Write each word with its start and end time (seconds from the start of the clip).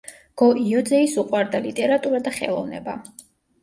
გო-იოძეის 0.41 1.15
უყვარდა 1.25 1.63
ლიტერატურა 1.69 2.25
და 2.31 2.37
ხელოვნება. 2.43 3.01